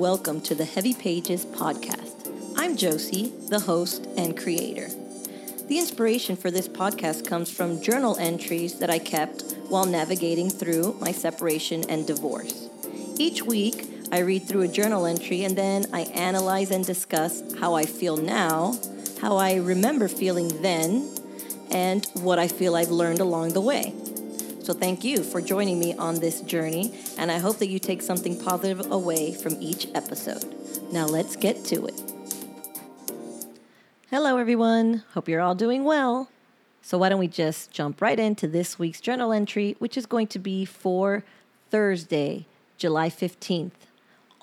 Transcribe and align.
welcome 0.00 0.40
to 0.40 0.56
the 0.56 0.64
Heavy 0.64 0.92
Pages 0.92 1.46
podcast. 1.46 2.32
I'm 2.56 2.76
Josie, 2.76 3.32
the 3.48 3.60
host 3.60 4.08
and 4.16 4.36
creator. 4.36 4.88
The 5.68 5.78
inspiration 5.78 6.34
for 6.34 6.50
this 6.50 6.66
podcast 6.66 7.28
comes 7.28 7.48
from 7.48 7.80
journal 7.80 8.16
entries 8.18 8.80
that 8.80 8.90
I 8.90 8.98
kept 8.98 9.44
while 9.68 9.86
navigating 9.86 10.50
through 10.50 10.96
my 11.00 11.12
separation 11.12 11.88
and 11.88 12.08
divorce. 12.08 12.70
Each 13.18 13.44
week, 13.44 13.86
I 14.10 14.18
read 14.18 14.48
through 14.48 14.62
a 14.62 14.68
journal 14.68 15.06
entry 15.06 15.44
and 15.44 15.56
then 15.56 15.86
I 15.92 16.00
analyze 16.00 16.72
and 16.72 16.84
discuss 16.84 17.40
how 17.60 17.74
I 17.74 17.84
feel 17.84 18.16
now, 18.16 18.80
how 19.20 19.36
I 19.36 19.58
remember 19.58 20.08
feeling 20.08 20.60
then, 20.60 21.08
and 21.70 22.04
what 22.14 22.40
I 22.40 22.48
feel 22.48 22.74
I've 22.74 22.90
learned 22.90 23.20
along 23.20 23.52
the 23.52 23.60
way. 23.60 23.94
So, 24.62 24.74
thank 24.74 25.04
you 25.04 25.22
for 25.22 25.40
joining 25.40 25.78
me 25.78 25.94
on 25.94 26.16
this 26.20 26.42
journey, 26.42 26.92
and 27.16 27.32
I 27.32 27.38
hope 27.38 27.56
that 27.58 27.70
you 27.70 27.78
take 27.78 28.02
something 28.02 28.38
positive 28.38 28.92
away 28.92 29.32
from 29.32 29.56
each 29.58 29.88
episode. 29.94 30.44
Now, 30.92 31.06
let's 31.06 31.34
get 31.34 31.64
to 31.66 31.86
it. 31.86 32.02
Hello, 34.10 34.36
everyone. 34.36 35.02
Hope 35.14 35.30
you're 35.30 35.40
all 35.40 35.54
doing 35.54 35.84
well. 35.84 36.28
So, 36.82 36.98
why 36.98 37.08
don't 37.08 37.18
we 37.18 37.26
just 37.26 37.70
jump 37.70 38.02
right 38.02 38.20
into 38.20 38.46
this 38.46 38.78
week's 38.78 39.00
journal 39.00 39.32
entry, 39.32 39.76
which 39.78 39.96
is 39.96 40.04
going 40.04 40.26
to 40.26 40.38
be 40.38 40.66
for 40.66 41.24
Thursday, 41.70 42.44
July 42.76 43.08
15th, 43.08 43.88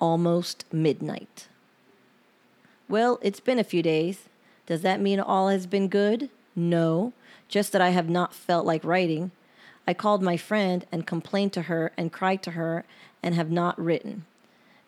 almost 0.00 0.64
midnight. 0.72 1.46
Well, 2.88 3.20
it's 3.22 3.40
been 3.40 3.60
a 3.60 3.64
few 3.64 3.84
days. 3.84 4.24
Does 4.66 4.82
that 4.82 5.00
mean 5.00 5.20
all 5.20 5.48
has 5.48 5.68
been 5.68 5.86
good? 5.86 6.28
No, 6.56 7.12
just 7.46 7.70
that 7.70 7.80
I 7.80 7.90
have 7.90 8.08
not 8.08 8.34
felt 8.34 8.66
like 8.66 8.82
writing. 8.84 9.30
I 9.88 9.94
called 9.94 10.22
my 10.22 10.36
friend 10.36 10.84
and 10.92 11.06
complained 11.06 11.54
to 11.54 11.62
her 11.62 11.92
and 11.96 12.12
cried 12.12 12.42
to 12.42 12.50
her 12.50 12.84
and 13.22 13.34
have 13.34 13.50
not 13.50 13.82
written. 13.82 14.26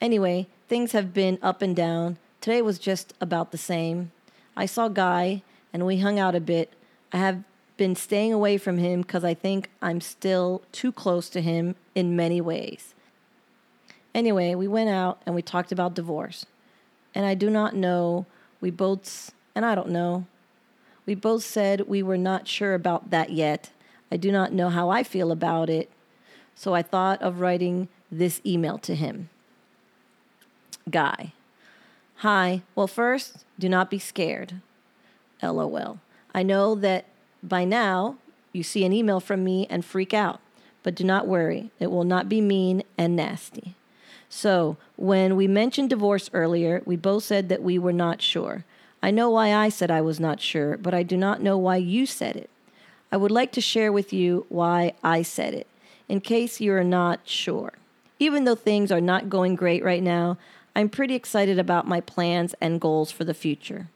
Anyway, 0.00 0.48
things 0.66 0.90
have 0.90 1.14
been 1.14 1.38
up 1.40 1.62
and 1.62 1.76
down. 1.76 2.18
Today 2.40 2.62
was 2.62 2.80
just 2.80 3.14
about 3.20 3.52
the 3.52 3.58
same. 3.58 4.10
I 4.56 4.66
saw 4.66 4.88
Guy 4.88 5.44
and 5.72 5.86
we 5.86 6.00
hung 6.00 6.18
out 6.18 6.34
a 6.34 6.40
bit. 6.40 6.72
I 7.12 7.18
have 7.18 7.44
been 7.76 7.94
staying 7.94 8.32
away 8.32 8.58
from 8.58 8.78
him 8.78 9.02
because 9.02 9.22
I 9.22 9.34
think 9.34 9.70
I'm 9.80 10.00
still 10.00 10.62
too 10.72 10.90
close 10.90 11.28
to 11.28 11.40
him 11.40 11.76
in 11.94 12.16
many 12.16 12.40
ways. 12.40 12.92
Anyway, 14.16 14.56
we 14.56 14.66
went 14.66 14.90
out 14.90 15.22
and 15.24 15.32
we 15.32 15.42
talked 15.42 15.70
about 15.70 15.94
divorce. 15.94 16.44
And 17.14 17.24
I 17.24 17.36
do 17.36 17.50
not 17.50 17.72
know, 17.72 18.26
we 18.60 18.72
both, 18.72 19.30
and 19.54 19.64
I 19.64 19.76
don't 19.76 19.90
know, 19.90 20.26
we 21.06 21.14
both 21.14 21.44
said 21.44 21.82
we 21.82 22.02
were 22.02 22.18
not 22.18 22.48
sure 22.48 22.74
about 22.74 23.10
that 23.10 23.30
yet 23.30 23.70
I 24.10 24.16
do 24.16 24.32
not 24.32 24.52
know 24.52 24.68
how 24.70 24.88
I 24.90 25.02
feel 25.02 25.30
about 25.30 25.68
it, 25.68 25.90
so 26.54 26.74
I 26.74 26.82
thought 26.82 27.20
of 27.22 27.40
writing 27.40 27.88
this 28.10 28.40
email 28.44 28.78
to 28.78 28.94
him. 28.94 29.28
Guy. 30.90 31.32
Hi. 32.16 32.62
Well, 32.74 32.86
first, 32.86 33.44
do 33.58 33.68
not 33.68 33.90
be 33.90 33.98
scared. 33.98 34.60
LOL. 35.42 36.00
I 36.34 36.42
know 36.42 36.74
that 36.74 37.04
by 37.42 37.64
now 37.64 38.16
you 38.52 38.62
see 38.62 38.84
an 38.84 38.92
email 38.92 39.20
from 39.20 39.44
me 39.44 39.66
and 39.70 39.84
freak 39.84 40.12
out, 40.12 40.40
but 40.82 40.94
do 40.94 41.04
not 41.04 41.28
worry. 41.28 41.70
It 41.78 41.90
will 41.90 42.04
not 42.04 42.28
be 42.28 42.40
mean 42.40 42.82
and 42.96 43.14
nasty. 43.14 43.74
So, 44.28 44.76
when 44.96 45.36
we 45.36 45.46
mentioned 45.46 45.90
divorce 45.90 46.28
earlier, 46.34 46.82
we 46.84 46.96
both 46.96 47.24
said 47.24 47.48
that 47.48 47.62
we 47.62 47.78
were 47.78 47.92
not 47.92 48.20
sure. 48.20 48.64
I 49.02 49.10
know 49.10 49.30
why 49.30 49.54
I 49.54 49.68
said 49.68 49.90
I 49.90 50.00
was 50.00 50.18
not 50.18 50.40
sure, 50.40 50.76
but 50.76 50.92
I 50.92 51.02
do 51.02 51.16
not 51.16 51.40
know 51.40 51.56
why 51.56 51.76
you 51.76 52.04
said 52.04 52.36
it. 52.36 52.50
I 53.10 53.16
would 53.16 53.30
like 53.30 53.52
to 53.52 53.60
share 53.60 53.90
with 53.90 54.12
you 54.12 54.44
why 54.48 54.92
I 55.02 55.22
said 55.22 55.54
it, 55.54 55.66
in 56.08 56.20
case 56.20 56.60
you 56.60 56.72
are 56.74 56.84
not 56.84 57.20
sure. 57.24 57.72
Even 58.18 58.44
though 58.44 58.54
things 58.54 58.92
are 58.92 59.00
not 59.00 59.30
going 59.30 59.54
great 59.54 59.82
right 59.82 60.02
now, 60.02 60.36
I'm 60.76 60.88
pretty 60.88 61.14
excited 61.14 61.58
about 61.58 61.88
my 61.88 62.00
plans 62.00 62.54
and 62.60 62.80
goals 62.80 63.10
for 63.10 63.24
the 63.24 63.34
future. 63.34 63.88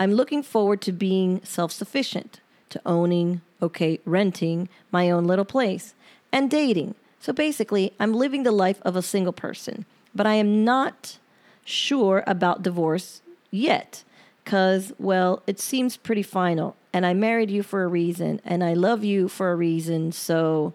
I'm 0.00 0.12
looking 0.12 0.42
forward 0.42 0.80
to 0.82 0.92
being 0.92 1.40
self 1.44 1.70
sufficient, 1.70 2.40
to 2.70 2.80
owning, 2.84 3.40
okay, 3.62 4.00
renting 4.04 4.68
my 4.90 5.10
own 5.10 5.24
little 5.24 5.44
place, 5.44 5.94
and 6.32 6.50
dating. 6.50 6.96
So 7.20 7.32
basically, 7.32 7.92
I'm 8.00 8.12
living 8.12 8.42
the 8.42 8.52
life 8.52 8.80
of 8.82 8.96
a 8.96 9.02
single 9.02 9.32
person, 9.32 9.86
but 10.14 10.26
I 10.26 10.34
am 10.34 10.64
not 10.64 11.18
sure 11.64 12.24
about 12.26 12.62
divorce 12.62 13.22
yet, 13.52 14.02
because, 14.44 14.92
well, 14.98 15.42
it 15.46 15.60
seems 15.60 15.96
pretty 15.96 16.22
final 16.24 16.76
and 16.94 17.04
I 17.04 17.12
married 17.12 17.50
you 17.50 17.64
for 17.64 17.82
a 17.82 17.88
reason, 17.88 18.40
and 18.44 18.62
I 18.62 18.74
love 18.74 19.02
you 19.02 19.26
for 19.26 19.50
a 19.50 19.56
reason, 19.56 20.12
so 20.12 20.74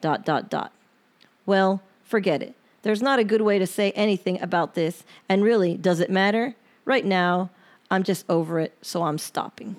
dot, 0.00 0.24
dot, 0.24 0.48
dot. 0.48 0.72
Well, 1.44 1.82
forget 2.02 2.42
it. 2.42 2.54
There's 2.82 3.02
not 3.02 3.18
a 3.18 3.24
good 3.24 3.42
way 3.42 3.58
to 3.58 3.66
say 3.66 3.90
anything 3.90 4.40
about 4.40 4.74
this, 4.74 5.04
and 5.28 5.44
really, 5.44 5.76
does 5.76 6.00
it 6.00 6.08
matter? 6.08 6.56
Right 6.86 7.04
now, 7.04 7.50
I'm 7.90 8.02
just 8.02 8.24
over 8.30 8.58
it, 8.58 8.78
so 8.80 9.02
I'm 9.02 9.18
stopping. 9.18 9.76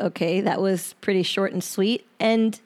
Okay, 0.00 0.40
that 0.40 0.60
was 0.60 0.94
pretty 1.00 1.22
short 1.22 1.52
and 1.52 1.62
sweet, 1.62 2.04
and 2.18 2.58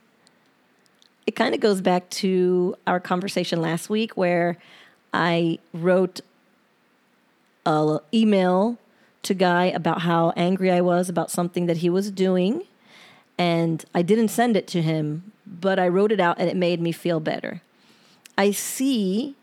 it 1.27 1.37
kind 1.37 1.54
of 1.54 1.60
goes 1.60 1.82
back 1.82 2.09
to 2.09 2.75
our 2.87 3.00
conversation 3.00 3.60
last 3.60 3.91
week 3.91 4.16
where 4.16 4.56
I 5.12 5.59
wrote 5.75 6.22
a 7.69 8.01
email 8.12 8.79
to 9.23 9.34
Guy 9.34 9.67
about 9.67 10.03
how 10.03 10.33
angry 10.37 10.71
I 10.71 10.81
was 10.81 11.09
about 11.09 11.31
something 11.31 11.67
that 11.67 11.79
he 11.79 11.91
was 11.91 12.11
doing. 12.11 12.62
And 13.37 13.84
I 13.95 14.03
didn't 14.03 14.29
send 14.29 14.56
it 14.56 14.67
to 14.69 14.83
him, 14.83 15.33
but 15.47 15.78
I 15.78 15.89
wrote 15.89 16.11
it 16.11 16.21
out 16.21 16.39
and 16.39 16.49
it 16.49 16.57
made 16.57 16.81
me 16.81 16.93
feel 16.93 17.21
better. 17.21 17.62
I 18.37 18.51
see 18.53 19.37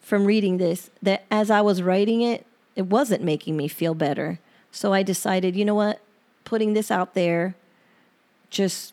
from 0.00 0.24
reading 0.24 0.58
this 0.58 0.90
that 1.02 1.24
as 1.30 1.50
I 1.50 1.60
was 1.60 1.82
writing 1.82 2.22
it, 2.22 2.46
it 2.76 2.86
wasn't 2.86 3.22
making 3.22 3.56
me 3.56 3.68
feel 3.68 3.94
better. 3.94 4.38
So 4.70 4.92
I 4.92 5.02
decided, 5.02 5.56
you 5.56 5.64
know 5.64 5.74
what? 5.74 6.00
Putting 6.44 6.74
this 6.74 6.90
out 6.90 7.14
there 7.14 7.54
just 8.50 8.92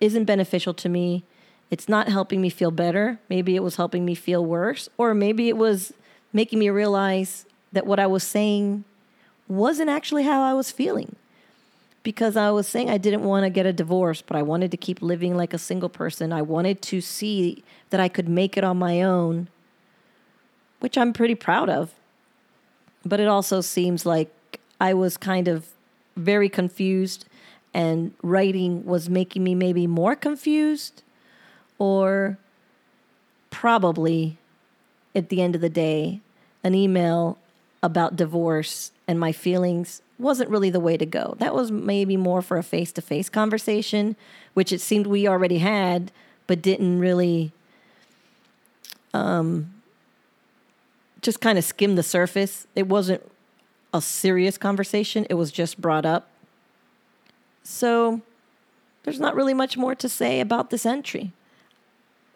isn't 0.00 0.24
beneficial 0.24 0.74
to 0.74 0.88
me. 0.88 1.24
It's 1.70 1.88
not 1.88 2.08
helping 2.08 2.40
me 2.40 2.50
feel 2.50 2.70
better. 2.70 3.18
Maybe 3.28 3.56
it 3.56 3.62
was 3.62 3.76
helping 3.76 4.04
me 4.04 4.14
feel 4.14 4.44
worse, 4.44 4.88
or 4.96 5.14
maybe 5.14 5.48
it 5.48 5.56
was 5.56 5.92
making 6.32 6.58
me 6.58 6.70
realize 6.70 7.44
that 7.78 7.86
what 7.86 8.00
I 8.00 8.08
was 8.08 8.24
saying 8.24 8.82
wasn't 9.46 9.88
actually 9.88 10.24
how 10.24 10.42
I 10.42 10.52
was 10.52 10.72
feeling. 10.72 11.14
Because 12.02 12.36
I 12.36 12.50
was 12.50 12.66
saying 12.66 12.90
I 12.90 12.98
didn't 12.98 13.22
want 13.22 13.44
to 13.44 13.50
get 13.50 13.66
a 13.66 13.72
divorce, 13.72 14.20
but 14.20 14.36
I 14.36 14.42
wanted 14.42 14.72
to 14.72 14.76
keep 14.76 15.00
living 15.00 15.36
like 15.36 15.54
a 15.54 15.58
single 15.58 15.88
person. 15.88 16.32
I 16.32 16.42
wanted 16.42 16.82
to 16.82 17.00
see 17.00 17.62
that 17.90 18.00
I 18.00 18.08
could 18.08 18.28
make 18.28 18.56
it 18.56 18.64
on 18.64 18.78
my 18.78 19.00
own, 19.00 19.46
which 20.80 20.98
I'm 20.98 21.12
pretty 21.12 21.36
proud 21.36 21.68
of. 21.70 21.94
But 23.04 23.20
it 23.20 23.28
also 23.28 23.60
seems 23.60 24.04
like 24.04 24.58
I 24.80 24.92
was 24.92 25.16
kind 25.16 25.46
of 25.46 25.68
very 26.16 26.48
confused, 26.48 27.26
and 27.72 28.12
writing 28.24 28.84
was 28.84 29.08
making 29.08 29.44
me 29.44 29.54
maybe 29.54 29.86
more 29.86 30.16
confused, 30.16 31.04
or 31.78 32.38
probably 33.50 34.36
at 35.14 35.28
the 35.28 35.40
end 35.40 35.54
of 35.54 35.60
the 35.60 35.70
day, 35.70 36.20
an 36.64 36.74
email 36.74 37.38
about 37.82 38.16
divorce 38.16 38.92
and 39.06 39.18
my 39.18 39.32
feelings 39.32 40.02
wasn't 40.18 40.50
really 40.50 40.70
the 40.70 40.80
way 40.80 40.96
to 40.96 41.06
go. 41.06 41.36
That 41.38 41.54
was 41.54 41.70
maybe 41.70 42.16
more 42.16 42.42
for 42.42 42.58
a 42.58 42.62
face 42.62 42.92
to 42.92 43.02
face 43.02 43.28
conversation, 43.28 44.16
which 44.54 44.72
it 44.72 44.80
seemed 44.80 45.06
we 45.06 45.28
already 45.28 45.58
had, 45.58 46.10
but 46.46 46.60
didn't 46.60 46.98
really 46.98 47.52
um, 49.14 49.72
just 51.22 51.40
kind 51.40 51.56
of 51.56 51.64
skim 51.64 51.94
the 51.94 52.02
surface. 52.02 52.66
It 52.74 52.88
wasn't 52.88 53.22
a 53.94 54.02
serious 54.02 54.58
conversation, 54.58 55.26
it 55.30 55.34
was 55.34 55.50
just 55.50 55.80
brought 55.80 56.04
up. 56.04 56.28
So 57.62 58.20
there's 59.04 59.20
not 59.20 59.34
really 59.34 59.54
much 59.54 59.76
more 59.76 59.94
to 59.94 60.08
say 60.08 60.40
about 60.40 60.70
this 60.70 60.84
entry. 60.84 61.32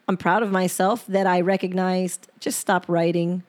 I'm 0.09 0.17
proud 0.17 0.43
of 0.43 0.51
myself 0.51 1.07
that 1.07 1.27
I 1.27 1.41
recognized 1.41 2.29
just 2.41 2.59
stop 2.59 2.89
writing 2.89 3.43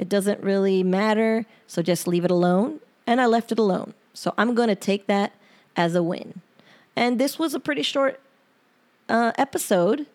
it 0.00 0.08
doesn't 0.08 0.42
really 0.42 0.82
matter, 0.82 1.44
so 1.66 1.82
just 1.82 2.08
leave 2.08 2.24
it 2.24 2.30
alone. 2.30 2.80
And 3.06 3.20
I 3.20 3.26
left 3.26 3.52
it 3.52 3.58
alone. 3.58 3.92
So 4.14 4.32
I'm 4.38 4.54
going 4.54 4.70
to 4.70 4.74
take 4.74 5.06
that 5.08 5.32
as 5.76 5.94
a 5.94 6.02
win. 6.02 6.40
And 6.96 7.20
this 7.20 7.38
was 7.38 7.52
a 7.52 7.60
pretty 7.60 7.82
short 7.82 8.18
uh, 9.10 9.32
episode, 9.36 10.06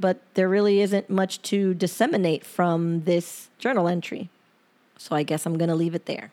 but 0.00 0.22
there 0.32 0.48
really 0.48 0.80
isn't 0.80 1.10
much 1.10 1.42
to 1.42 1.74
disseminate 1.74 2.42
from 2.42 3.02
this 3.02 3.50
journal 3.58 3.86
entry. 3.86 4.30
So 4.96 5.14
I 5.14 5.22
guess 5.22 5.44
I'm 5.44 5.58
going 5.58 5.68
to 5.68 5.74
leave 5.74 5.94
it 5.94 6.06
there. 6.06 6.32